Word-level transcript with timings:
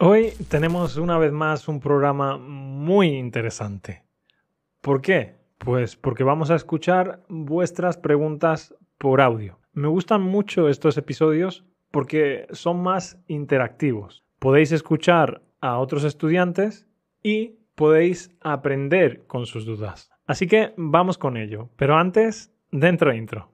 Hoy 0.00 0.32
tenemos 0.48 0.96
una 0.96 1.18
vez 1.18 1.32
más 1.32 1.66
un 1.66 1.80
programa 1.80 2.38
muy 2.38 3.08
interesante. 3.08 4.04
¿Por 4.80 5.02
qué? 5.02 5.34
Pues 5.58 5.96
porque 5.96 6.22
vamos 6.22 6.52
a 6.52 6.54
escuchar 6.54 7.24
vuestras 7.28 7.96
preguntas 7.96 8.76
por 8.96 9.20
audio. 9.20 9.58
Me 9.72 9.88
gustan 9.88 10.22
mucho 10.22 10.68
estos 10.68 10.96
episodios 10.98 11.64
porque 11.90 12.46
son 12.52 12.80
más 12.80 13.18
interactivos. 13.26 14.24
Podéis 14.38 14.70
escuchar 14.70 15.42
a 15.60 15.78
otros 15.78 16.04
estudiantes 16.04 16.86
y 17.20 17.56
podéis 17.74 18.30
aprender 18.40 19.26
con 19.26 19.46
sus 19.46 19.66
dudas. 19.66 20.12
Así 20.26 20.46
que 20.46 20.74
vamos 20.76 21.18
con 21.18 21.36
ello. 21.36 21.70
Pero 21.74 21.96
antes, 21.96 22.52
dentro 22.70 23.12
intro. 23.12 23.50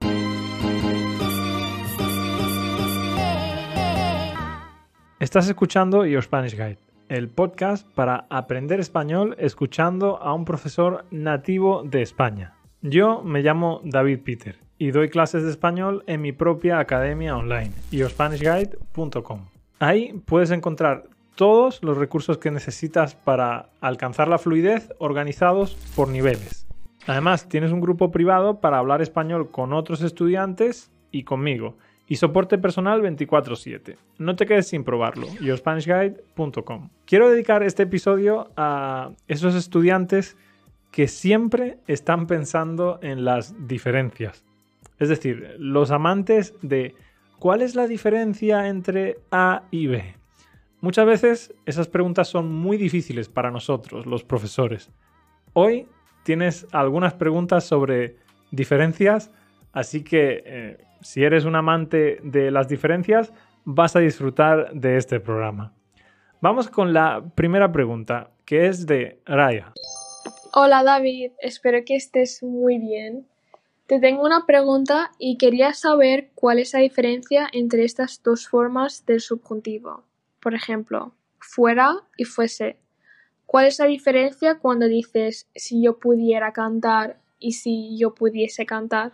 Estás 5.25 5.47
escuchando 5.49 6.05
Your 6.05 6.21
Spanish 6.21 6.51
Guide, 6.51 6.77
el 7.09 7.29
podcast 7.29 7.87
para 7.95 8.27
aprender 8.29 8.79
español 8.79 9.35
escuchando 9.39 10.21
a 10.21 10.35
un 10.35 10.45
profesor 10.45 11.05
nativo 11.09 11.81
de 11.81 12.03
España. 12.03 12.53
Yo 12.83 13.23
me 13.23 13.41
llamo 13.41 13.81
David 13.83 14.19
Peter 14.23 14.59
y 14.77 14.91
doy 14.91 15.09
clases 15.09 15.41
de 15.41 15.49
español 15.49 16.03
en 16.05 16.21
mi 16.21 16.31
propia 16.31 16.77
academia 16.77 17.35
online, 17.35 17.71
yourspanishguide.com. 17.89 19.47
Ahí 19.79 20.13
puedes 20.27 20.51
encontrar 20.51 21.05
todos 21.33 21.81
los 21.81 21.97
recursos 21.97 22.37
que 22.37 22.51
necesitas 22.51 23.15
para 23.15 23.69
alcanzar 23.81 24.27
la 24.27 24.37
fluidez 24.37 24.93
organizados 24.99 25.73
por 25.95 26.07
niveles. 26.07 26.67
Además, 27.07 27.49
tienes 27.49 27.71
un 27.71 27.81
grupo 27.81 28.11
privado 28.11 28.61
para 28.61 28.77
hablar 28.77 29.01
español 29.01 29.49
con 29.49 29.73
otros 29.73 30.03
estudiantes 30.03 30.91
y 31.09 31.23
conmigo 31.23 31.77
y 32.07 32.17
soporte 32.17 32.57
personal 32.57 33.01
24/7. 33.01 33.97
No 34.17 34.35
te 34.35 34.45
quedes 34.45 34.67
sin 34.67 34.83
probarlo, 34.83 35.27
yourspanishguide.com. 35.41 36.89
Quiero 37.05 37.29
dedicar 37.29 37.63
este 37.63 37.83
episodio 37.83 38.51
a 38.57 39.11
esos 39.27 39.55
estudiantes 39.55 40.37
que 40.91 41.07
siempre 41.07 41.77
están 41.87 42.27
pensando 42.27 42.99
en 43.01 43.25
las 43.25 43.67
diferencias. 43.67 44.45
Es 44.97 45.09
decir, 45.09 45.55
los 45.59 45.91
amantes 45.91 46.53
de 46.61 46.95
¿cuál 47.39 47.61
es 47.61 47.75
la 47.75 47.87
diferencia 47.87 48.67
entre 48.67 49.17
A 49.31 49.63
y 49.71 49.87
B? 49.87 50.15
Muchas 50.81 51.05
veces 51.05 51.53
esas 51.65 51.87
preguntas 51.87 52.27
son 52.27 52.51
muy 52.53 52.77
difíciles 52.77 53.27
para 53.27 53.51
nosotros, 53.51 54.05
los 54.05 54.23
profesores. 54.23 54.91
Hoy 55.53 55.87
tienes 56.23 56.67
algunas 56.71 57.13
preguntas 57.13 57.63
sobre 57.65 58.17
diferencias, 58.51 59.31
así 59.75 60.03
que 60.03 60.41
eh, 60.45 60.77
si 61.01 61.23
eres 61.23 61.45
un 61.45 61.55
amante 61.55 62.19
de 62.23 62.49
las 62.49 62.67
diferencias, 62.67 63.31
vas 63.65 63.95
a 63.95 63.99
disfrutar 63.99 64.73
de 64.73 64.97
este 64.97 65.19
programa. 65.19 65.73
Vamos 66.41 66.69
con 66.69 66.93
la 66.93 67.23
primera 67.35 67.71
pregunta, 67.71 68.31
que 68.45 68.67
es 68.67 68.87
de 68.87 69.19
Raya. 69.25 69.73
Hola 70.53 70.83
David, 70.83 71.33
espero 71.39 71.83
que 71.85 71.95
estés 71.95 72.41
muy 72.41 72.79
bien. 72.79 73.27
Te 73.87 73.99
tengo 73.99 74.23
una 74.23 74.45
pregunta 74.47 75.11
y 75.19 75.37
quería 75.37 75.73
saber 75.73 76.31
cuál 76.33 76.57
es 76.59 76.73
la 76.73 76.79
diferencia 76.79 77.47
entre 77.51 77.83
estas 77.83 78.23
dos 78.23 78.47
formas 78.47 79.05
del 79.05 79.19
subjuntivo. 79.19 80.03
Por 80.39 80.55
ejemplo, 80.55 81.13
fuera 81.39 81.97
y 82.17 82.23
fuese. 82.23 82.77
¿Cuál 83.45 83.67
es 83.67 83.77
la 83.77 83.85
diferencia 83.85 84.57
cuando 84.57 84.87
dices 84.87 85.47
si 85.53 85.83
yo 85.83 85.99
pudiera 85.99 86.51
cantar 86.51 87.19
y 87.37 87.51
si 87.51 87.97
yo 87.97 88.15
pudiese 88.15 88.65
cantar? 88.65 89.11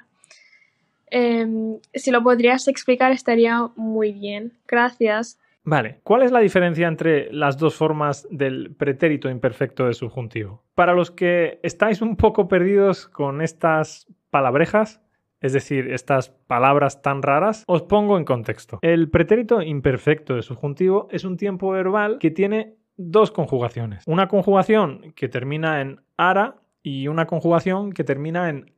Em, 1.11 1.77
si 1.93 2.09
lo 2.09 2.23
podrías 2.23 2.67
explicar 2.67 3.11
estaría 3.11 3.69
muy 3.75 4.13
bien. 4.13 4.53
Gracias. 4.67 5.37
Vale, 5.63 5.99
¿cuál 6.03 6.23
es 6.23 6.31
la 6.31 6.39
diferencia 6.39 6.87
entre 6.87 7.31
las 7.31 7.57
dos 7.57 7.75
formas 7.75 8.27
del 8.31 8.73
pretérito 8.75 9.29
imperfecto 9.29 9.85
de 9.85 9.93
subjuntivo? 9.93 10.63
Para 10.73 10.93
los 10.93 11.11
que 11.11 11.59
estáis 11.61 12.01
un 12.01 12.15
poco 12.15 12.47
perdidos 12.47 13.07
con 13.07 13.41
estas 13.41 14.07
palabrejas, 14.31 15.01
es 15.39 15.53
decir, 15.53 15.91
estas 15.91 16.29
palabras 16.29 17.01
tan 17.01 17.21
raras, 17.21 17.63
os 17.67 17.83
pongo 17.83 18.17
en 18.17 18.25
contexto. 18.25 18.79
El 18.81 19.09
pretérito 19.09 19.61
imperfecto 19.61 20.35
de 20.35 20.41
subjuntivo 20.41 21.07
es 21.11 21.25
un 21.25 21.37
tiempo 21.37 21.69
verbal 21.71 22.17
que 22.19 22.31
tiene 22.31 22.75
dos 22.97 23.31
conjugaciones. 23.31 24.03
Una 24.07 24.27
conjugación 24.27 25.13
que 25.15 25.27
termina 25.27 25.81
en 25.81 26.01
ara 26.17 26.55
y 26.83 27.07
una 27.07 27.27
conjugación 27.27 27.91
que 27.91 28.03
termina 28.03 28.49
en 28.49 28.71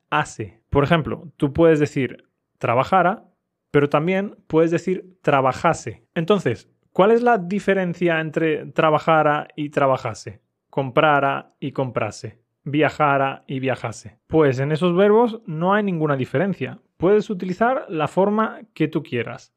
Por 0.70 0.84
ejemplo, 0.84 1.32
tú 1.38 1.54
puedes 1.54 1.80
decir 1.80 2.30
trabajara, 2.58 3.26
pero 3.72 3.90
también 3.90 4.36
puedes 4.48 4.72
decir 4.72 5.18
trabajase. 5.22 6.06
Entonces, 6.14 6.70
¿cuál 6.92 7.12
es 7.12 7.24
la 7.24 7.38
diferencia 7.38 8.20
entre 8.20 8.68
trabajara 8.68 9.48
y 9.56 9.70
trabajase? 9.70 10.42
Comprara 10.70 11.56
y 11.60 11.72
comprase. 11.72 12.40
Viajara 12.64 13.44
y 13.48 13.60
viajase. 13.60 14.20
Pues 14.28 14.60
en 14.60 14.72
esos 14.72 14.96
verbos 14.96 15.42
no 15.46 15.74
hay 15.74 15.84
ninguna 15.84 16.16
diferencia. 16.16 16.80
Puedes 16.98 17.30
utilizar 17.30 17.86
la 17.90 18.08
forma 18.08 18.62
que 18.74 18.88
tú 18.88 19.04
quieras. 19.04 19.54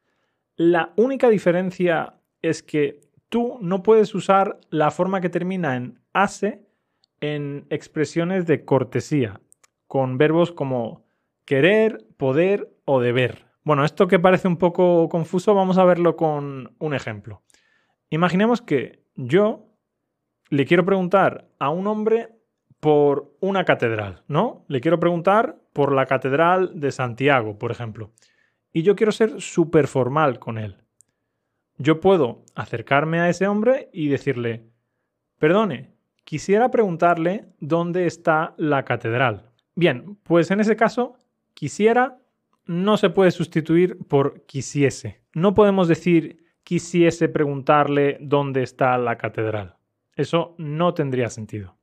La 0.55 0.91
única 0.95 1.29
diferencia 1.29 2.15
es 2.41 2.63
que 2.63 2.99
tú 3.29 3.59
no 3.61 3.83
puedes 3.83 4.15
usar 4.15 4.59
la 4.69 4.91
forma 4.91 5.21
que 5.21 5.29
termina 5.29 5.75
en 5.75 5.99
ase 6.13 6.65
en 7.21 7.65
expresiones 7.69 8.45
de 8.45 8.65
cortesía, 8.65 9.39
con 9.87 10.17
verbos 10.17 10.51
como 10.51 11.05
querer, 11.45 12.05
poder 12.17 12.69
o 12.85 12.99
deber. 12.99 13.45
Bueno, 13.63 13.83
esto 13.83 14.07
que 14.07 14.19
parece 14.19 14.47
un 14.47 14.57
poco 14.57 15.09
confuso, 15.09 15.53
vamos 15.55 15.77
a 15.77 15.85
verlo 15.85 16.15
con 16.15 16.75
un 16.79 16.93
ejemplo. 16.93 17.41
Imaginemos 18.09 18.61
que 18.61 19.03
yo 19.15 19.65
le 20.49 20.65
quiero 20.65 20.85
preguntar 20.85 21.49
a 21.59 21.69
un 21.69 21.87
hombre 21.87 22.29
por 22.79 23.35
una 23.41 23.65
catedral, 23.65 24.23
¿no? 24.27 24.63
Le 24.67 24.81
quiero 24.81 24.99
preguntar 24.99 25.57
por 25.73 25.91
la 25.91 26.05
catedral 26.05 26.79
de 26.79 26.91
Santiago, 26.91 27.57
por 27.57 27.71
ejemplo. 27.71 28.11
Y 28.71 28.83
yo 28.83 28.95
quiero 28.95 29.11
ser 29.11 29.41
súper 29.41 29.87
formal 29.87 30.39
con 30.39 30.57
él. 30.57 30.77
Yo 31.77 31.99
puedo 31.99 32.43
acercarme 32.55 33.19
a 33.19 33.29
ese 33.29 33.47
hombre 33.47 33.89
y 33.91 34.07
decirle, 34.07 34.69
perdone, 35.39 35.91
quisiera 36.23 36.71
preguntarle 36.71 37.45
dónde 37.59 38.07
está 38.07 38.53
la 38.57 38.83
catedral. 38.83 39.46
Bien, 39.77 40.17
pues 40.23 40.51
en 40.51 40.59
ese 40.59 40.75
caso, 40.75 41.15
quisiera 41.53 42.17
no 42.65 42.97
se 42.97 43.09
puede 43.09 43.31
sustituir 43.31 43.97
por 44.07 44.45
quisiese. 44.45 45.21
No 45.33 45.53
podemos 45.53 45.87
decir 45.87 46.43
quisiese 46.63 47.29
preguntarle 47.29 48.17
dónde 48.19 48.63
está 48.63 48.97
la 48.97 49.17
catedral. 49.17 49.77
Eso 50.15 50.55
no 50.57 50.93
tendría 50.93 51.29
sentido. 51.29 51.77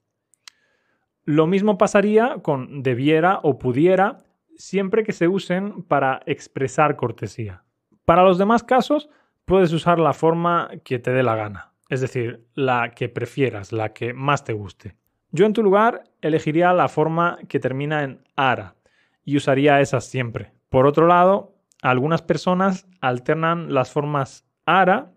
Lo 1.24 1.46
mismo 1.46 1.78
pasaría 1.78 2.36
con 2.42 2.82
debiera 2.82 3.40
o 3.42 3.58
pudiera 3.58 4.24
siempre 4.56 5.04
que 5.04 5.12
se 5.12 5.28
usen 5.28 5.84
para 5.84 6.20
expresar 6.26 6.96
cortesía. 6.96 7.64
Para 8.04 8.24
los 8.24 8.36
demás 8.36 8.62
casos, 8.62 9.08
puedes 9.46 9.72
usar 9.72 9.98
la 9.98 10.12
forma 10.12 10.68
que 10.84 10.98
te 10.98 11.12
dé 11.12 11.22
la 11.22 11.36
gana 11.36 11.74
es 11.88 12.00
decir, 12.00 12.46
la 12.54 12.90
que 12.90 13.08
prefieras, 13.08 13.72
la 13.72 13.92
que 13.92 14.12
más 14.12 14.44
te 14.44 14.52
guste. 14.52 14.96
Yo 15.34 15.46
en 15.46 15.52
tu 15.52 15.64
lugar 15.64 16.04
elegiría 16.20 16.72
la 16.72 16.86
forma 16.86 17.38
que 17.48 17.58
termina 17.58 18.04
en 18.04 18.20
ara 18.36 18.76
y 19.24 19.36
usaría 19.36 19.80
esa 19.80 20.00
siempre. 20.00 20.52
Por 20.68 20.86
otro 20.86 21.08
lado, 21.08 21.56
algunas 21.82 22.22
personas 22.22 22.86
alternan 23.00 23.74
las 23.74 23.90
formas 23.90 24.46
ara 24.64 25.10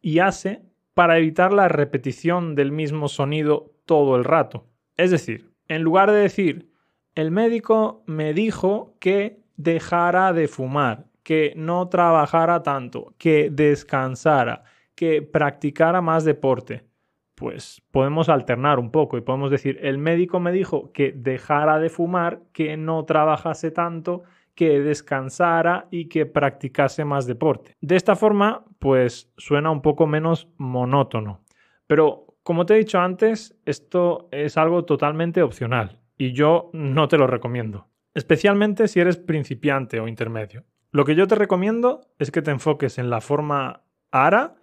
y 0.00 0.20
ase 0.20 0.62
para 0.94 1.18
evitar 1.18 1.52
la 1.52 1.68
repetición 1.68 2.54
del 2.54 2.72
mismo 2.72 3.06
sonido 3.08 3.74
todo 3.84 4.16
el 4.16 4.24
rato. 4.24 4.66
Es 4.96 5.10
decir, 5.10 5.52
en 5.68 5.82
lugar 5.82 6.10
de 6.10 6.20
decir, 6.20 6.70
el 7.14 7.30
médico 7.30 8.02
me 8.06 8.32
dijo 8.32 8.96
que 8.98 9.42
dejara 9.56 10.32
de 10.32 10.48
fumar, 10.48 11.04
que 11.22 11.52
no 11.54 11.90
trabajara 11.90 12.62
tanto, 12.62 13.14
que 13.18 13.50
descansara, 13.52 14.64
que 14.94 15.20
practicara 15.20 16.00
más 16.00 16.24
deporte. 16.24 16.93
Pues 17.34 17.82
podemos 17.90 18.28
alternar 18.28 18.78
un 18.78 18.90
poco 18.90 19.18
y 19.18 19.22
podemos 19.22 19.50
decir, 19.50 19.78
el 19.82 19.98
médico 19.98 20.38
me 20.38 20.52
dijo 20.52 20.92
que 20.92 21.12
dejara 21.12 21.78
de 21.78 21.90
fumar, 21.90 22.42
que 22.52 22.76
no 22.76 23.04
trabajase 23.04 23.70
tanto, 23.70 24.22
que 24.54 24.80
descansara 24.80 25.88
y 25.90 26.08
que 26.08 26.26
practicase 26.26 27.04
más 27.04 27.26
deporte. 27.26 27.74
De 27.80 27.96
esta 27.96 28.14
forma, 28.14 28.64
pues 28.78 29.32
suena 29.36 29.70
un 29.70 29.82
poco 29.82 30.06
menos 30.06 30.48
monótono. 30.58 31.40
Pero 31.86 32.26
como 32.42 32.66
te 32.66 32.74
he 32.74 32.78
dicho 32.78 33.00
antes, 33.00 33.58
esto 33.64 34.28
es 34.30 34.56
algo 34.56 34.84
totalmente 34.84 35.42
opcional 35.42 36.00
y 36.16 36.32
yo 36.32 36.70
no 36.72 37.08
te 37.08 37.18
lo 37.18 37.26
recomiendo, 37.26 37.88
especialmente 38.14 38.86
si 38.86 39.00
eres 39.00 39.16
principiante 39.16 39.98
o 39.98 40.08
intermedio. 40.08 40.64
Lo 40.92 41.04
que 41.04 41.16
yo 41.16 41.26
te 41.26 41.34
recomiendo 41.34 42.02
es 42.18 42.30
que 42.30 42.42
te 42.42 42.52
enfoques 42.52 42.98
en 42.98 43.10
la 43.10 43.20
forma 43.20 43.82
ARA 44.12 44.54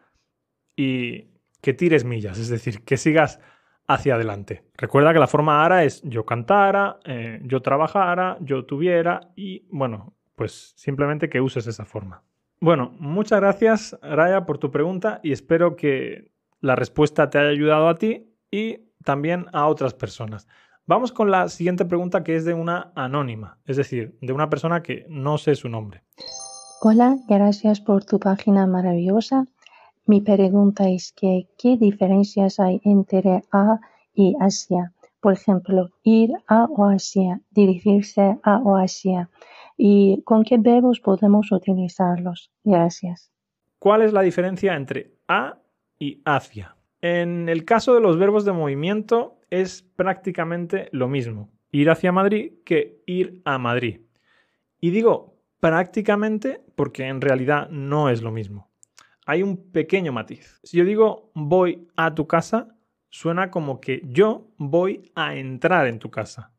y 0.78 1.31
que 1.62 1.74
tires 1.74 2.04
millas, 2.04 2.38
es 2.38 2.50
decir, 2.50 2.84
que 2.84 2.98
sigas 2.98 3.40
hacia 3.88 4.16
adelante. 4.16 4.64
Recuerda 4.78 5.14
que 5.14 5.20
la 5.20 5.28
forma 5.28 5.64
ARA 5.64 5.84
es 5.84 6.02
yo 6.04 6.26
cantara, 6.26 7.00
eh, 7.06 7.40
yo 7.44 7.62
trabajara, 7.62 8.38
yo 8.42 8.66
tuviera 8.66 9.32
y 9.36 9.68
bueno, 9.70 10.14
pues 10.36 10.74
simplemente 10.76 11.30
que 11.30 11.42
uses 11.42 11.68
esa 11.68 11.86
forma. 11.86 12.24
Bueno, 12.60 12.96
muchas 13.00 13.40
gracias 13.40 13.98
Raya 14.02 14.46
por 14.46 14.58
tu 14.58 14.72
pregunta 14.72 15.20
y 15.24 15.32
espero 15.32 15.76
que 15.76 16.32
la 16.60 16.76
respuesta 16.76 17.30
te 17.30 17.40
haya 17.40 17.50
ayudado 17.50 17.90
a 17.90 17.96
ti 17.96 18.36
y 18.52 18.92
también 19.04 19.48
a 19.52 19.68
otras 19.68 19.94
personas. 19.94 20.48
Vamos 20.86 21.12
con 21.12 21.32
la 21.32 21.50
siguiente 21.50 21.86
pregunta 21.86 22.24
que 22.24 22.36
es 22.36 22.46
de 22.46 22.54
una 22.54 22.92
anónima, 22.96 23.60
es 23.66 23.78
decir, 23.78 24.18
de 24.22 24.34
una 24.34 24.50
persona 24.50 24.84
que 24.84 25.06
no 25.10 25.38
sé 25.38 25.56
su 25.56 25.70
nombre. 25.70 26.04
Hola, 26.82 27.18
gracias 27.28 27.80
por 27.80 28.04
tu 28.04 28.20
página 28.20 28.68
maravillosa. 28.68 29.46
Mi 30.06 30.22
pregunta 30.22 30.90
es 30.90 31.14
que, 31.14 31.48
¿qué 31.58 31.78
diferencias 31.78 32.60
hay 32.60 32.82
entre 32.84 33.44
a 33.52 33.80
y 34.14 34.36
Asia? 34.40 34.94
Por 35.20 35.34
ejemplo, 35.34 35.90
ir 36.04 36.32
a 36.48 36.66
o 36.66 36.86
hacia, 36.86 37.42
dirigirse 37.52 38.38
a 38.44 38.58
o 38.58 38.76
hacia. 38.76 39.30
¿Y 39.78 40.22
con 40.24 40.44
qué 40.44 40.58
verbos 40.58 41.00
podemos 41.00 41.52
utilizarlos? 41.52 42.52
Gracias. 42.64 43.32
¿Cuál 43.80 44.02
es 44.02 44.14
la 44.14 44.22
diferencia 44.22 44.76
entre 44.76 45.14
a 45.28 45.60
y 46.00 46.22
hacia? 46.26 46.76
En 47.02 47.50
el 47.50 47.66
caso 47.66 47.94
de 47.94 48.02
los 48.02 48.18
verbos 48.18 48.46
de 48.46 48.52
movimiento 48.52 49.40
es 49.50 49.84
prácticamente 49.96 50.88
lo 50.92 51.08
mismo, 51.08 51.50
ir 51.72 51.90
hacia 51.90 52.12
Madrid 52.12 52.54
que 52.64 53.02
ir 53.06 53.42
a 53.44 53.58
Madrid. 53.58 54.02
Y 54.80 54.92
digo 54.92 55.36
prácticamente 55.60 56.62
porque 56.76 57.08
en 57.08 57.22
realidad 57.22 57.70
no 57.70 58.10
es 58.10 58.22
lo 58.22 58.32
mismo. 58.32 58.71
Hay 59.32 59.44
un 59.44 59.72
pequeño 59.72 60.12
matiz. 60.12 60.60
Si 60.62 60.76
yo 60.76 60.84
digo 60.84 61.32
voy 61.34 61.88
a 61.96 62.14
tu 62.14 62.28
casa, 62.28 62.76
suena 63.08 63.50
como 63.50 63.80
que 63.80 64.02
yo 64.04 64.50
voy 64.58 65.10
a 65.16 65.36
entrar 65.36 65.88
en 65.88 66.00
tu 66.00 66.12
casa. 66.12 66.52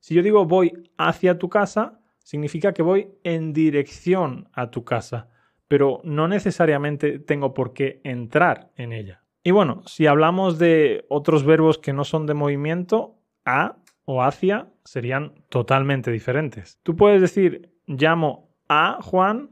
Si 0.00 0.14
yo 0.14 0.22
digo 0.22 0.46
voy 0.46 0.90
hacia 0.96 1.38
tu 1.38 1.50
casa, 1.50 2.00
significa 2.20 2.72
que 2.72 2.82
voy 2.82 3.10
en 3.24 3.52
dirección 3.52 4.48
a 4.54 4.70
tu 4.70 4.84
casa, 4.84 5.28
pero 5.68 6.00
no 6.02 6.26
necesariamente 6.26 7.18
tengo 7.18 7.52
por 7.52 7.74
qué 7.74 8.00
entrar 8.04 8.70
en 8.76 8.94
ella. 8.94 9.22
Y 9.42 9.50
bueno, 9.50 9.82
si 9.84 10.06
hablamos 10.06 10.58
de 10.58 11.04
otros 11.10 11.44
verbos 11.44 11.76
que 11.76 11.92
no 11.92 12.04
son 12.04 12.24
de 12.24 12.32
movimiento, 12.32 13.18
a 13.44 13.76
o 14.06 14.22
hacia 14.22 14.70
serían 14.82 15.34
totalmente 15.50 16.10
diferentes. 16.10 16.78
Tú 16.84 16.96
puedes 16.96 17.20
decir 17.20 17.70
llamo 17.86 18.48
a 18.66 19.02
Juan 19.02 19.50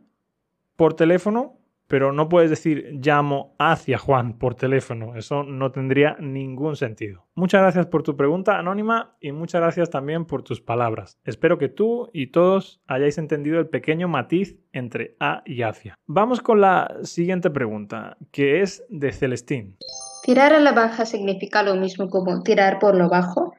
por 0.77 0.95
teléfono, 0.95 1.59
pero 1.93 2.11
no 2.11 2.31
puedes 2.31 2.49
decir 2.49 2.89
llamo 3.05 3.55
hacia 3.59 3.99
Juan 3.99 4.39
por 4.39 4.55
teléfono. 4.55 5.15
Eso 5.15 5.43
no 5.43 5.73
tendría 5.73 6.17
ningún 6.19 6.75
sentido. 6.75 7.27
Muchas 7.35 7.61
gracias 7.61 7.85
por 7.85 8.03
tu 8.03 8.17
pregunta 8.17 8.59
anónima 8.59 9.15
y 9.21 9.33
muchas 9.33 9.61
gracias 9.61 9.91
también 9.91 10.25
por 10.25 10.43
tus 10.43 10.63
palabras. 10.63 11.19
Espero 11.23 11.59
que 11.59 11.69
tú 11.69 12.09
y 12.15 12.29
todos 12.29 12.81
hayáis 12.87 13.19
entendido 13.19 13.61
el 13.61 13.69
pequeño 13.69 14.09
matiz 14.09 14.59
entre 14.73 15.17
a 15.21 15.43
y 15.45 15.61
hacia. 15.61 15.95
Vamos 16.07 16.41
con 16.41 16.63
la 16.63 16.97
siguiente 17.03 17.51
pregunta, 17.51 18.17
que 18.31 18.63
es 18.63 18.83
de 18.89 19.13
Celestín. 19.13 19.77
¿Tirar 20.23 20.55
a 20.55 20.61
la 20.61 20.73
baja 20.73 21.05
significa 21.05 21.63
lo 21.63 21.75
mismo 21.77 22.09
como 22.09 22.43
tirar 22.43 22.79
por 22.79 22.97
lo 22.97 23.11
bajo? 23.11 23.53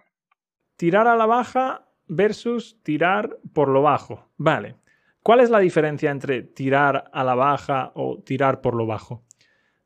Tirar 0.75 1.05
a 1.05 1.15
la 1.15 1.27
baja 1.27 1.85
versus 2.07 2.81
tirar 2.81 3.37
por 3.53 3.69
lo 3.69 3.83
bajo. 3.83 4.27
Vale. 4.37 4.77
¿Cuál 5.23 5.39
es 5.39 5.49
la 5.49 5.59
diferencia 5.59 6.11
entre 6.11 6.41
tirar 6.43 7.09
a 7.13 7.23
la 7.23 7.33
baja 7.33 7.93
o 7.95 8.19
tirar 8.19 8.59
por 8.59 8.75
lo 8.75 8.85
bajo? 8.85 9.23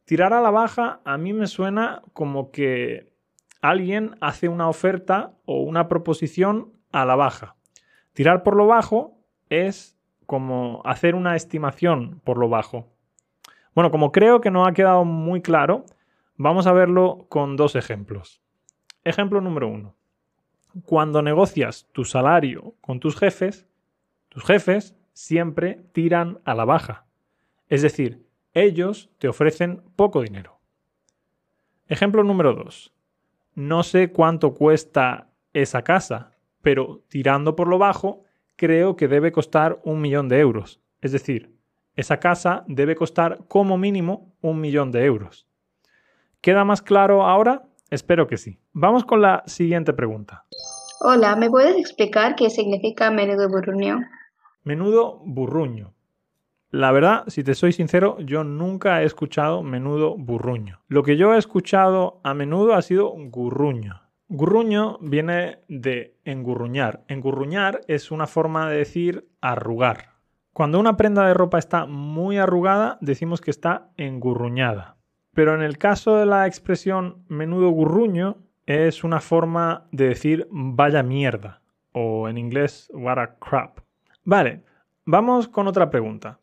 Tirar 0.03 0.33
a 0.33 0.41
la 0.41 0.49
baja 0.49 0.99
a 1.05 1.19
mí 1.19 1.31
me 1.31 1.45
suena 1.45 2.01
como 2.13 2.49
que 2.49 3.13
alguien 3.61 4.15
hace 4.19 4.49
una 4.49 4.67
oferta 4.67 5.33
o 5.45 5.61
una 5.61 5.87
proposición 5.87 6.73
a 6.91 7.05
la 7.05 7.15
baja. 7.15 7.55
Tirar 8.13 8.41
por 8.41 8.55
lo 8.55 8.65
bajo 8.65 9.19
es 9.49 9.95
como 10.25 10.81
hacer 10.85 11.13
una 11.13 11.35
estimación 11.35 12.19
por 12.23 12.39
lo 12.39 12.49
bajo. 12.49 12.87
Bueno, 13.75 13.91
como 13.91 14.11
creo 14.11 14.41
que 14.41 14.49
no 14.49 14.65
ha 14.65 14.73
quedado 14.73 15.05
muy 15.05 15.43
claro, 15.43 15.85
vamos 16.35 16.65
a 16.65 16.73
verlo 16.73 17.27
con 17.29 17.57
dos 17.57 17.75
ejemplos. 17.75 18.41
Ejemplo 19.03 19.39
número 19.39 19.67
uno. 19.67 19.93
Cuando 20.85 21.21
negocias 21.21 21.87
tu 21.91 22.05
salario 22.05 22.73
con 22.81 22.99
tus 22.99 23.15
jefes, 23.15 23.67
tus 24.29 24.43
jefes 24.43 24.96
siempre 25.17 25.81
tiran 25.93 26.39
a 26.45 26.53
la 26.53 26.63
baja. 26.63 27.07
Es 27.69 27.81
decir, 27.81 28.27
ellos 28.53 29.09
te 29.17 29.27
ofrecen 29.27 29.81
poco 29.95 30.21
dinero. 30.21 30.59
Ejemplo 31.87 32.23
número 32.23 32.53
2. 32.53 32.93
No 33.55 33.81
sé 33.81 34.11
cuánto 34.11 34.53
cuesta 34.53 35.31
esa 35.53 35.81
casa, 35.81 36.33
pero 36.61 37.01
tirando 37.07 37.55
por 37.55 37.67
lo 37.67 37.79
bajo, 37.79 38.25
creo 38.55 38.95
que 38.95 39.07
debe 39.07 39.31
costar 39.31 39.79
un 39.83 40.01
millón 40.01 40.29
de 40.29 40.39
euros. 40.39 40.81
Es 41.01 41.13
decir, 41.13 41.51
esa 41.95 42.19
casa 42.19 42.63
debe 42.67 42.95
costar 42.95 43.39
como 43.47 43.75
mínimo 43.75 44.35
un 44.41 44.61
millón 44.61 44.91
de 44.91 45.03
euros. 45.03 45.47
¿Queda 46.41 46.63
más 46.63 46.83
claro 46.83 47.23
ahora? 47.23 47.63
Espero 47.89 48.27
que 48.27 48.37
sí. 48.37 48.59
Vamos 48.71 49.03
con 49.03 49.23
la 49.23 49.41
siguiente 49.47 49.93
pregunta. 49.93 50.45
Hola, 50.99 51.35
¿me 51.35 51.49
puedes 51.49 51.75
explicar 51.75 52.35
qué 52.35 52.51
significa 52.51 53.09
menudo 53.09 53.49
burruño? 53.49 53.99
Menudo 54.67 55.21
burruño. 55.23 55.93
La 56.71 56.91
verdad, 56.91 57.23
si 57.27 57.41
te 57.41 57.55
soy 57.55 57.71
sincero, 57.71 58.17
yo 58.19 58.43
nunca 58.43 59.01
he 59.01 59.05
escuchado 59.05 59.63
menudo 59.63 60.17
burruño. 60.17 60.81
Lo 60.89 61.03
que 61.03 61.15
yo 61.15 61.33
he 61.33 61.37
escuchado 61.37 62.19
a 62.25 62.33
menudo 62.33 62.73
ha 62.73 62.81
sido 62.81 63.13
gurruño. 63.15 64.01
Gurruño 64.27 64.97
viene 64.99 65.59
de 65.69 66.17
engurruñar. 66.25 67.05
Engurruñar 67.07 67.79
es 67.87 68.11
una 68.11 68.27
forma 68.27 68.69
de 68.69 68.79
decir 68.79 69.29
arrugar. 69.39 70.09
Cuando 70.51 70.81
una 70.81 70.97
prenda 70.97 71.25
de 71.25 71.33
ropa 71.33 71.59
está 71.59 71.85
muy 71.85 72.37
arrugada, 72.37 72.97
decimos 72.99 73.39
que 73.39 73.51
está 73.51 73.91
engurruñada. 73.95 74.97
Pero 75.33 75.55
en 75.55 75.61
el 75.61 75.77
caso 75.77 76.17
de 76.17 76.25
la 76.25 76.45
expresión 76.45 77.23
menudo 77.29 77.69
gurruño, 77.69 78.39
es 78.65 79.05
una 79.05 79.21
forma 79.21 79.87
de 79.93 80.09
decir 80.09 80.45
vaya 80.51 81.03
mierda. 81.03 81.61
O 81.93 82.27
en 82.27 82.37
inglés, 82.37 82.91
what 82.93 83.17
a 83.17 83.37
crap. 83.39 83.86
Vale, 84.27 84.61
vamos 85.05 85.47
con 85.47 85.69
otra 85.69 85.89
pregunta. 85.89 86.37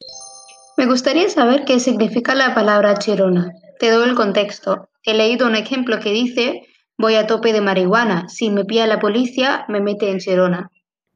Me 0.78 0.86
gustaría 0.86 1.28
saber 1.28 1.66
qué 1.66 1.78
significa 1.78 2.34
la 2.34 2.54
palabra 2.54 2.94
chirona. 2.94 3.52
Te 3.78 3.90
doy 3.90 4.08
el 4.08 4.14
contexto. 4.14 4.88
He 5.02 5.12
leído 5.12 5.46
un 5.46 5.54
ejemplo 5.54 6.00
que 6.00 6.10
dice, 6.10 6.62
voy 6.96 7.16
a 7.16 7.26
tope 7.26 7.52
de 7.52 7.60
marihuana. 7.60 8.26
Si 8.30 8.48
me 8.48 8.64
pilla 8.64 8.86
la 8.86 9.00
policía, 9.00 9.66
me 9.68 9.82
mete 9.82 10.10
en 10.10 10.18
chirona. 10.18 10.70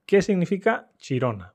¿Qué 0.04 0.20
significa 0.20 0.90
chirona? 0.98 1.54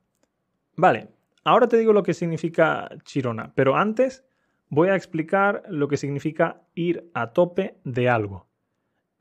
Vale, 0.77 1.09
ahora 1.43 1.67
te 1.67 1.77
digo 1.77 1.93
lo 1.93 2.01
que 2.01 2.15
significa 2.15 2.89
chirona, 3.03 3.51
pero 3.53 3.75
antes 3.75 4.23
voy 4.69 4.89
a 4.89 4.95
explicar 4.95 5.61
lo 5.69 5.87
que 5.87 5.97
significa 5.97 6.63
ir 6.73 7.07
a 7.13 7.33
tope 7.33 7.77
de 7.83 8.09
algo. 8.09 8.47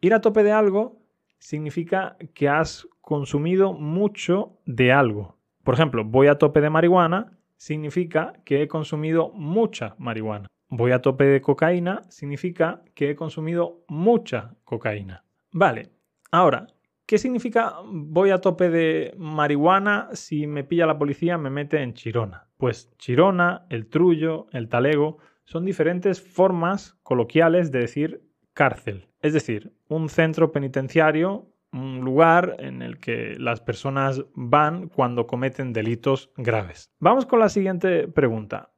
Ir 0.00 0.14
a 0.14 0.22
tope 0.22 0.42
de 0.42 0.52
algo 0.52 1.02
significa 1.38 2.16
que 2.32 2.48
has 2.48 2.88
consumido 3.02 3.74
mucho 3.74 4.56
de 4.64 4.90
algo. 4.90 5.36
Por 5.62 5.74
ejemplo, 5.74 6.04
voy 6.04 6.26
a 6.26 6.36
tope 6.36 6.60
de 6.60 6.70
marihuana 6.70 7.38
significa 7.56 8.32
que 8.44 8.62
he 8.62 8.68
consumido 8.68 9.30
mucha 9.34 9.94
marihuana. 9.98 10.48
Voy 10.68 10.90
a 10.92 11.00
tope 11.00 11.24
de 11.24 11.40
cocaína 11.40 12.02
significa 12.08 12.82
que 12.94 13.10
he 13.10 13.14
consumido 13.14 13.84
mucha 13.88 14.56
cocaína. 14.64 15.24
Vale, 15.52 15.90
ahora, 16.30 16.66
¿qué 17.06 17.18
significa 17.18 17.74
voy 17.84 18.30
a 18.30 18.40
tope 18.40 18.70
de 18.70 19.14
marihuana 19.18 20.08
si 20.14 20.46
me 20.46 20.64
pilla 20.64 20.86
la 20.86 20.98
policía 20.98 21.38
me 21.38 21.50
mete 21.50 21.82
en 21.82 21.94
Chirona? 21.94 22.48
Pues 22.56 22.90
Chirona, 22.96 23.66
el 23.68 23.86
Trullo, 23.88 24.46
el 24.52 24.68
Talego 24.68 25.18
son 25.44 25.64
diferentes 25.64 26.20
formas 26.20 26.94
coloquiales 27.02 27.70
de 27.70 27.80
decir 27.80 28.22
cárcel. 28.54 29.08
Es 29.20 29.34
decir, 29.34 29.72
un 29.88 30.08
centro 30.08 30.50
penitenciario 30.52 31.51
un 31.72 32.00
lugar 32.00 32.56
en 32.58 32.82
el 32.82 32.98
que 32.98 33.34
las 33.38 33.60
personas 33.60 34.22
van 34.34 34.88
cuando 34.88 35.26
cometen 35.26 35.72
delitos 35.72 36.30
graves. 36.36 36.90
Vamos 37.00 37.26
con 37.26 37.40
la 37.40 37.48
siguiente 37.48 38.08
pregunta. 38.08 38.70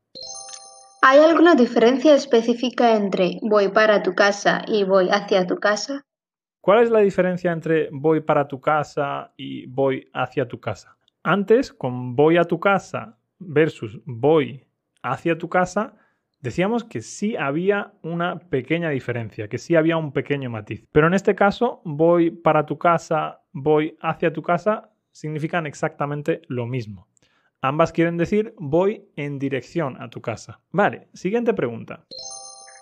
¿Hay 1.02 1.18
alguna 1.18 1.54
diferencia 1.54 2.14
específica 2.14 2.96
entre 2.96 3.38
voy 3.42 3.68
para 3.68 4.02
tu 4.02 4.14
casa 4.14 4.62
y 4.66 4.84
voy 4.84 5.08
hacia 5.10 5.46
tu 5.46 5.56
casa? 5.56 6.02
¿Cuál 6.62 6.82
es 6.82 6.90
la 6.90 7.00
diferencia 7.00 7.52
entre 7.52 7.90
voy 7.92 8.22
para 8.22 8.48
tu 8.48 8.58
casa 8.58 9.34
y 9.36 9.66
voy 9.66 10.08
hacia 10.14 10.48
tu 10.48 10.60
casa? 10.60 10.96
Antes, 11.22 11.74
con 11.74 12.16
voy 12.16 12.38
a 12.38 12.44
tu 12.44 12.58
casa 12.58 13.18
versus 13.38 14.00
voy 14.06 14.66
hacia 15.02 15.36
tu 15.36 15.50
casa, 15.50 15.94
decíamos 16.44 16.84
que 16.84 17.00
sí 17.00 17.36
había 17.36 17.94
una 18.02 18.38
pequeña 18.38 18.90
diferencia, 18.90 19.48
que 19.48 19.56
sí 19.56 19.76
había 19.76 19.96
un 19.96 20.12
pequeño 20.12 20.50
matiz. 20.50 20.86
Pero 20.92 21.06
en 21.06 21.14
este 21.14 21.34
caso, 21.34 21.80
voy 21.86 22.30
para 22.30 22.66
tu 22.66 22.76
casa, 22.76 23.40
voy 23.52 23.96
hacia 24.02 24.30
tu 24.30 24.42
casa, 24.42 24.90
significan 25.10 25.66
exactamente 25.66 26.42
lo 26.48 26.66
mismo. 26.66 27.08
Ambas 27.62 27.92
quieren 27.92 28.18
decir 28.18 28.52
voy 28.58 29.06
en 29.16 29.38
dirección 29.38 29.96
a 30.02 30.10
tu 30.10 30.20
casa. 30.20 30.60
Vale, 30.70 31.08
siguiente 31.14 31.54
pregunta. 31.54 32.04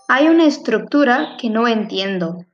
Hay 0.09 0.27
una 0.27 0.47
estructura 0.47 1.37
que 1.41 1.49
no 1.49 1.69
entiendo. 1.69 2.45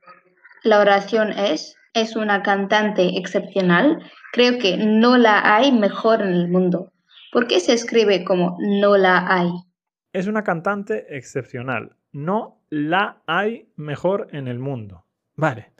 La 0.61 0.79
oración 0.79 1.31
es, 1.31 1.75
es 1.95 2.15
una 2.15 2.43
cantante 2.43 3.17
excepcional. 3.17 3.97
Creo 4.31 4.59
que 4.59 4.77
no 4.77 5.17
la 5.17 5.55
hay 5.55 5.71
mejor 5.71 6.21
en 6.21 6.33
el 6.33 6.49
mundo. 6.49 6.91
¿Por 7.31 7.47
qué 7.47 7.59
se 7.59 7.73
escribe 7.73 8.23
como 8.23 8.57
no 8.59 8.95
la 8.95 9.25
hay? 9.27 9.49
Es 10.11 10.27
una 10.27 10.43
cantante 10.43 11.15
excepcional. 11.15 11.95
no 12.11 12.63
la 12.69 13.21
hay 13.27 13.71
mejor 13.75 14.27
en 14.31 14.47
el 14.47 14.57
mundo. 14.57 15.05
Vale. 15.35 15.73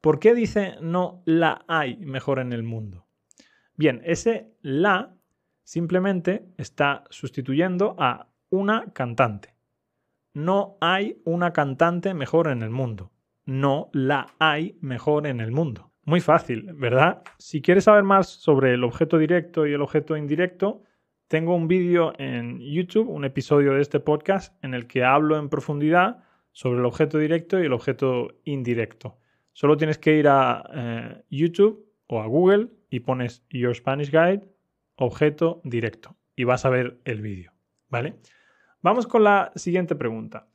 ¿Por 0.00 0.20
qué 0.20 0.34
dice 0.34 0.76
no 0.80 1.22
la 1.24 1.64
hay 1.66 1.96
mejor 1.96 2.38
en 2.38 2.52
el 2.52 2.62
mundo? 2.62 3.06
Bien, 3.76 4.00
ese 4.04 4.52
la 4.62 5.14
simplemente 5.64 6.46
está 6.56 7.04
sustituyendo 7.10 7.96
a 7.98 8.28
una 8.50 8.92
cantante. 8.92 9.54
No 10.34 10.76
hay 10.80 11.20
una 11.24 11.52
cantante 11.52 12.14
mejor 12.14 12.48
en 12.48 12.62
el 12.62 12.70
mundo. 12.70 13.10
No 13.44 13.90
la 13.92 14.28
hay 14.38 14.78
mejor 14.80 15.26
en 15.26 15.40
el 15.40 15.50
mundo. 15.50 15.90
Muy 16.04 16.20
fácil, 16.20 16.72
¿verdad? 16.74 17.22
Si 17.38 17.60
quieres 17.60 17.84
saber 17.84 18.04
más 18.04 18.28
sobre 18.28 18.74
el 18.74 18.84
objeto 18.84 19.18
directo 19.18 19.66
y 19.66 19.72
el 19.72 19.82
objeto 19.82 20.16
indirecto, 20.16 20.82
tengo 21.32 21.54
un 21.54 21.66
vídeo 21.66 22.12
en 22.18 22.60
YouTube, 22.60 23.08
un 23.08 23.24
episodio 23.24 23.72
de 23.72 23.80
este 23.80 24.00
podcast, 24.00 24.52
en 24.62 24.74
el 24.74 24.86
que 24.86 25.02
hablo 25.02 25.38
en 25.38 25.48
profundidad 25.48 26.18
sobre 26.50 26.80
el 26.80 26.84
objeto 26.84 27.16
directo 27.16 27.58
y 27.58 27.64
el 27.64 27.72
objeto 27.72 28.28
indirecto. 28.44 29.16
Solo 29.54 29.78
tienes 29.78 29.96
que 29.96 30.14
ir 30.14 30.28
a 30.28 30.62
eh, 30.74 31.22
YouTube 31.30 31.86
o 32.06 32.20
a 32.20 32.26
Google 32.26 32.68
y 32.90 33.00
pones 33.00 33.46
Your 33.48 33.74
Spanish 33.74 34.10
Guide, 34.10 34.42
objeto 34.96 35.62
directo, 35.64 36.16
y 36.36 36.44
vas 36.44 36.66
a 36.66 36.68
ver 36.68 36.98
el 37.06 37.22
vídeo, 37.22 37.54
¿vale? 37.88 38.16
Vamos 38.82 39.06
con 39.06 39.24
la 39.24 39.52
siguiente 39.54 39.94
pregunta. 39.94 40.48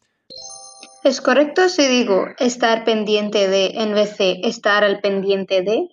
¿Es 1.04 1.22
correcto 1.22 1.70
si 1.70 1.88
digo 1.88 2.28
estar 2.38 2.84
pendiente 2.84 3.48
de 3.48 3.82
en 3.82 3.96
vez 3.96 4.16
de 4.20 4.42
estar 4.44 4.84
al 4.84 5.00
pendiente 5.00 5.64
de? 5.64 5.88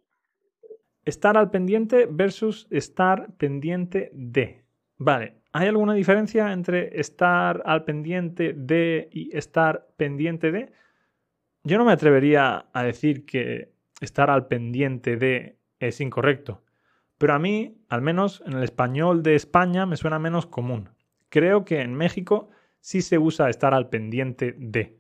Estar 1.07 1.39
al 1.39 1.51
pendiente 1.51 2.07
versus 2.07 2.67
estar 2.71 3.33
pendiente 3.39 4.11
de. 4.13 4.64
Vale, 4.97 5.37
¿hay 5.53 5.69
alguna 5.69 5.95
diferencia 5.95 6.53
entre 6.53 7.01
estar 7.01 7.63
al 7.65 7.85
pendiente 7.85 8.53
de 8.53 9.09
y 9.11 9.37
estar 9.37 9.89
pendiente 9.97 10.53
de? 10.53 10.73
Yo 11.65 11.79
no 11.79 11.85
me 11.85 11.93
atrevería 11.93 12.67
a 12.73 12.83
decir 12.83 13.25
que 13.25 13.73
estar 14.01 14.31
al 14.31 14.47
pendiente 14.47 15.17
de 15.17 15.59
es 15.81 16.01
incorrecto, 16.01 16.63
pero 17.19 17.35
a 17.35 17.39
mí, 17.39 17.79
al 17.89 18.03
menos 18.03 18.43
en 18.47 18.55
el 18.55 18.63
español 18.63 19.23
de 19.23 19.35
España, 19.35 19.87
me 19.87 19.97
suena 19.97 20.19
menos 20.19 20.47
común. 20.47 20.91
Creo 21.29 21.65
que 21.65 21.81
en 21.81 21.95
México 21.95 22.51
sí 22.81 23.03
se 23.03 23.19
usa 23.19 23.51
estar 23.51 23.75
al 23.75 23.89
pendiente 23.89 24.55
de, 24.57 24.99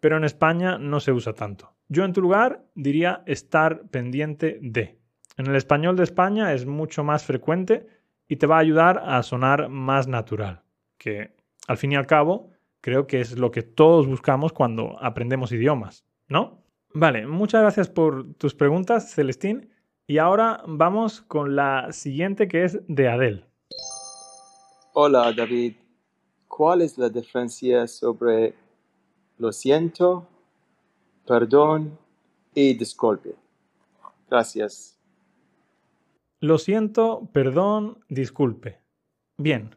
pero 0.00 0.16
en 0.16 0.24
España 0.24 0.78
no 0.78 1.00
se 1.00 1.12
usa 1.12 1.34
tanto. 1.34 1.74
Yo 1.88 2.04
en 2.04 2.12
tu 2.12 2.22
lugar 2.22 2.64
diría 2.74 3.22
estar 3.26 3.88
pendiente 3.88 4.58
de. 4.62 4.98
En 5.36 5.46
el 5.46 5.56
español 5.56 5.96
de 5.96 6.04
España 6.04 6.52
es 6.52 6.64
mucho 6.64 7.04
más 7.04 7.24
frecuente 7.24 7.86
y 8.28 8.36
te 8.36 8.46
va 8.46 8.56
a 8.56 8.60
ayudar 8.60 9.02
a 9.04 9.22
sonar 9.22 9.68
más 9.68 10.08
natural, 10.08 10.62
que 10.98 11.34
al 11.66 11.76
fin 11.76 11.92
y 11.92 11.96
al 11.96 12.06
cabo 12.06 12.50
creo 12.80 13.06
que 13.06 13.20
es 13.20 13.38
lo 13.38 13.50
que 13.50 13.62
todos 13.62 14.06
buscamos 14.06 14.52
cuando 14.52 14.96
aprendemos 15.00 15.52
idiomas, 15.52 16.04
¿no? 16.28 16.62
Vale, 16.92 17.26
muchas 17.26 17.62
gracias 17.62 17.88
por 17.88 18.34
tus 18.34 18.54
preguntas, 18.54 19.12
Celestín. 19.14 19.70
Y 20.06 20.18
ahora 20.18 20.62
vamos 20.66 21.22
con 21.22 21.56
la 21.56 21.90
siguiente 21.92 22.46
que 22.46 22.64
es 22.64 22.78
de 22.86 23.08
Adel. 23.08 23.46
Hola 24.92 25.32
David, 25.32 25.74
¿cuál 26.46 26.82
es 26.82 26.98
la 26.98 27.08
diferencia 27.08 27.88
sobre 27.88 28.54
lo 29.38 29.50
siento, 29.50 30.28
perdón 31.26 31.98
y 32.54 32.74
disculpe? 32.74 33.34
Gracias. 34.30 34.93
Lo 36.44 36.58
siento, 36.58 37.30
perdón, 37.32 38.00
disculpe. 38.10 38.82
Bien, 39.38 39.76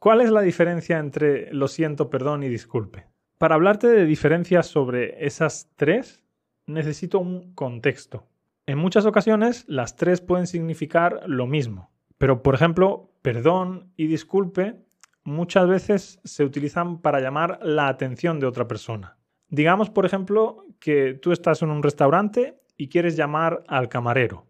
¿cuál 0.00 0.22
es 0.22 0.30
la 0.30 0.40
diferencia 0.40 0.96
entre 0.96 1.52
lo 1.52 1.68
siento, 1.68 2.08
perdón 2.08 2.42
y 2.42 2.48
disculpe? 2.48 3.08
Para 3.36 3.56
hablarte 3.56 3.88
de 3.88 4.06
diferencias 4.06 4.68
sobre 4.68 5.26
esas 5.26 5.70
tres, 5.76 6.24
necesito 6.66 7.18
un 7.18 7.52
contexto. 7.52 8.26
En 8.64 8.78
muchas 8.78 9.04
ocasiones 9.04 9.66
las 9.68 9.96
tres 9.96 10.22
pueden 10.22 10.46
significar 10.46 11.24
lo 11.26 11.46
mismo, 11.46 11.90
pero 12.16 12.42
por 12.42 12.54
ejemplo, 12.54 13.12
perdón 13.20 13.92
y 13.98 14.06
disculpe 14.06 14.76
muchas 15.24 15.68
veces 15.68 16.20
se 16.24 16.42
utilizan 16.42 17.02
para 17.02 17.20
llamar 17.20 17.60
la 17.62 17.88
atención 17.88 18.40
de 18.40 18.46
otra 18.46 18.66
persona. 18.66 19.18
Digamos, 19.50 19.90
por 19.90 20.06
ejemplo, 20.06 20.64
que 20.80 21.12
tú 21.12 21.32
estás 21.32 21.60
en 21.60 21.68
un 21.68 21.82
restaurante 21.82 22.58
y 22.78 22.88
quieres 22.88 23.14
llamar 23.14 23.62
al 23.68 23.90
camarero. 23.90 24.47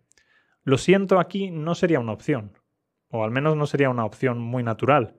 Lo 0.68 0.76
siento 0.76 1.18
aquí 1.18 1.50
no 1.50 1.74
sería 1.74 1.98
una 1.98 2.12
opción, 2.12 2.52
o 3.08 3.24
al 3.24 3.30
menos 3.30 3.56
no 3.56 3.64
sería 3.64 3.88
una 3.88 4.04
opción 4.04 4.38
muy 4.38 4.62
natural. 4.62 5.14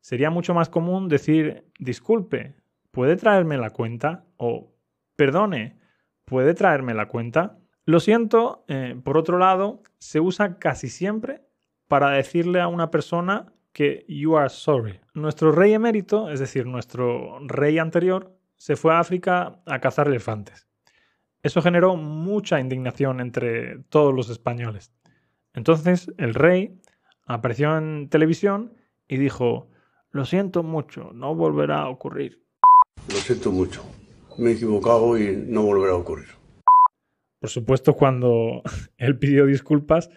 Sería 0.00 0.30
mucho 0.30 0.54
más 0.54 0.68
común 0.68 1.08
decir, 1.08 1.66
disculpe, 1.80 2.54
¿puede 2.92 3.16
traerme 3.16 3.56
la 3.56 3.70
cuenta? 3.70 4.26
O, 4.36 4.76
perdone, 5.16 5.80
¿puede 6.24 6.54
traerme 6.54 6.94
la 6.94 7.08
cuenta? 7.08 7.58
Lo 7.84 7.98
siento, 7.98 8.64
eh, 8.68 8.94
por 9.02 9.18
otro 9.18 9.38
lado, 9.38 9.82
se 9.98 10.20
usa 10.20 10.60
casi 10.60 10.88
siempre 10.88 11.42
para 11.88 12.10
decirle 12.10 12.60
a 12.60 12.68
una 12.68 12.92
persona 12.92 13.52
que 13.72 14.04
you 14.06 14.36
are 14.36 14.50
sorry. 14.50 15.00
Nuestro 15.14 15.50
rey 15.50 15.72
emérito, 15.72 16.30
es 16.30 16.38
decir, 16.38 16.64
nuestro 16.66 17.40
rey 17.48 17.80
anterior, 17.80 18.38
se 18.56 18.76
fue 18.76 18.94
a 18.94 19.00
África 19.00 19.62
a 19.66 19.80
cazar 19.80 20.06
elefantes. 20.06 20.68
Eso 21.42 21.60
generó 21.60 21.96
mucha 21.96 22.60
indignación 22.60 23.20
entre 23.20 23.78
todos 23.88 24.14
los 24.14 24.30
españoles. 24.30 24.92
Entonces 25.54 26.12
el 26.16 26.34
rey 26.34 26.80
apareció 27.26 27.76
en 27.76 28.08
televisión 28.08 28.74
y 29.08 29.16
dijo, 29.16 29.68
lo 30.10 30.24
siento 30.24 30.62
mucho, 30.62 31.10
no 31.12 31.34
volverá 31.34 31.80
a 31.80 31.88
ocurrir. 31.88 32.44
Lo 33.08 33.16
siento 33.16 33.50
mucho, 33.50 33.84
me 34.38 34.50
he 34.50 34.52
equivocado 34.54 35.18
y 35.18 35.34
no 35.36 35.62
volverá 35.62 35.94
a 35.94 35.96
ocurrir. 35.96 36.28
Por 37.40 37.50
supuesto, 37.50 37.94
cuando 37.94 38.62
él 38.96 39.18
pidió 39.18 39.44
disculpas, 39.46 40.10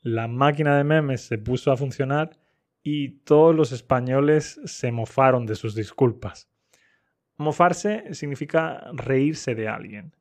la 0.00 0.28
máquina 0.28 0.78
de 0.78 0.84
memes 0.84 1.20
se 1.20 1.36
puso 1.36 1.72
a 1.72 1.76
funcionar 1.76 2.38
y 2.82 3.20
todos 3.24 3.54
los 3.54 3.72
españoles 3.72 4.58
se 4.64 4.92
mofaron 4.92 5.44
de 5.44 5.56
sus 5.56 5.74
disculpas. 5.74 6.48
Mofarse 7.36 8.14
significa 8.14 8.90
reírse 8.94 9.54
de 9.54 9.68
alguien. 9.68 10.14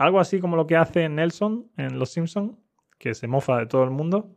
Algo 0.00 0.18
así 0.18 0.40
como 0.40 0.56
lo 0.56 0.66
que 0.66 0.76
hace 0.76 1.06
Nelson 1.10 1.66
en 1.76 1.98
Los 1.98 2.08
Simpson, 2.08 2.58
que 2.98 3.12
se 3.12 3.26
mofa 3.26 3.58
de 3.58 3.66
todo 3.66 3.84
el 3.84 3.90
mundo. 3.90 4.30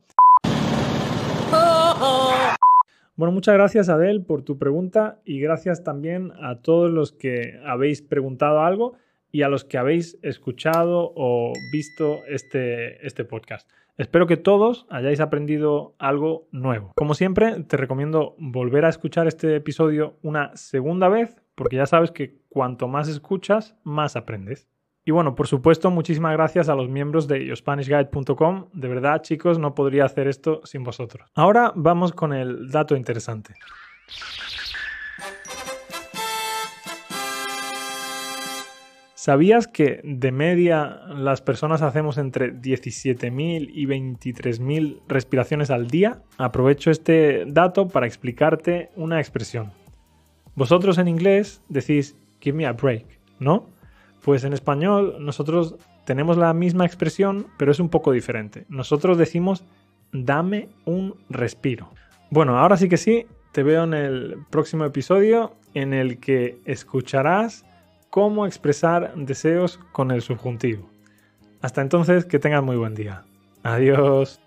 Bueno, 3.16 3.32
muchas 3.32 3.54
gracias 3.54 3.88
Adel 3.88 4.26
por 4.26 4.42
tu 4.42 4.58
pregunta 4.58 5.22
y 5.24 5.40
gracias 5.40 5.82
también 5.82 6.34
a 6.42 6.60
todos 6.60 6.92
los 6.92 7.14
que 7.14 7.62
habéis 7.66 8.02
preguntado 8.02 8.60
algo 8.60 8.96
y 9.32 9.44
a 9.44 9.48
los 9.48 9.64
que 9.64 9.78
habéis 9.78 10.20
escuchado 10.22 11.14
o 11.16 11.54
visto 11.72 12.18
este, 12.28 13.08
este 13.08 13.24
podcast. 13.24 13.72
Espero 13.98 14.28
que 14.28 14.36
todos 14.36 14.86
hayáis 14.90 15.22
aprendido 15.22 15.96
algo 15.98 16.50
nuevo. 16.52 16.92
Como 16.98 17.14
siempre, 17.14 17.64
te 17.64 17.78
recomiendo 17.78 18.36
volver 18.38 18.84
a 18.84 18.90
escuchar 18.90 19.28
este 19.28 19.56
episodio 19.56 20.18
una 20.24 20.54
segunda 20.58 21.08
vez, 21.08 21.38
porque 21.56 21.78
ya 21.78 21.86
sabes 21.86 22.12
que 22.12 22.42
cuanto 22.50 22.90
más 22.90 23.08
escuchas, 23.08 23.78
más 23.84 24.18
aprendes. 24.18 24.68
Y 25.06 25.12
bueno, 25.12 25.36
por 25.36 25.48
supuesto, 25.48 25.92
muchísimas 25.92 26.32
gracias 26.34 26.70
a 26.70 26.76
los 26.76 26.88
miembros 26.88 27.28
de 27.28 27.46
YoSpanishGuide.com. 27.46 28.70
De 28.72 28.88
verdad, 28.88 29.22
chicos, 29.22 29.60
no 29.60 29.76
podría 29.76 30.06
hacer 30.06 30.28
esto 30.28 30.62
sin 30.64 30.84
vosotros. 30.84 31.30
Ahora 31.36 31.74
vamos 31.76 32.14
con 32.14 32.32
el 32.32 32.70
dato 32.70 32.96
interesante. 32.96 33.54
¿Sabías 39.14 39.68
que 39.68 40.02
de 40.04 40.32
media 40.34 41.02
las 41.08 41.42
personas 41.42 41.82
hacemos 41.82 42.18
entre 42.18 42.54
17.000 42.54 43.72
y 43.74 43.86
23.000 43.86 45.02
respiraciones 45.08 45.70
al 45.70 45.88
día? 45.88 46.24
Aprovecho 46.38 46.92
este 46.92 47.46
dato 47.48 47.88
para 47.88 48.06
explicarte 48.06 48.90
una 48.98 49.20
expresión. 49.20 49.72
Vosotros 50.56 50.98
en 50.98 51.08
inglés 51.08 51.62
decís 51.70 52.18
give 52.42 52.58
me 52.58 52.66
a 52.66 52.74
break, 52.74 53.06
¿no? 53.40 53.73
Pues 54.24 54.44
en 54.44 54.54
español 54.54 55.18
nosotros 55.20 55.76
tenemos 56.06 56.38
la 56.38 56.54
misma 56.54 56.86
expresión, 56.86 57.48
pero 57.58 57.72
es 57.72 57.80
un 57.80 57.90
poco 57.90 58.12
diferente. 58.12 58.66
Nosotros 58.70 59.18
decimos 59.18 59.66
dame 60.14 60.70
un 60.86 61.16
respiro. 61.30 61.90
Bueno, 62.30 62.58
ahora 62.58 62.78
sí 62.78 62.88
que 62.88 62.98
sí, 62.98 63.26
te 63.52 63.64
veo 63.64 63.84
en 63.84 63.94
el 63.94 64.38
próximo 64.50 64.86
episodio 64.86 65.56
en 65.74 65.94
el 65.94 66.20
que 66.20 66.60
escucharás 66.66 67.66
cómo 68.10 68.46
expresar 68.46 69.14
deseos 69.16 69.80
con 69.92 70.12
el 70.12 70.22
subjuntivo. 70.22 70.90
Hasta 71.62 71.82
entonces, 71.82 72.26
que 72.26 72.40
tengan 72.40 72.64
muy 72.64 72.78
buen 72.78 72.94
día. 72.94 73.24
Adiós. 73.64 74.43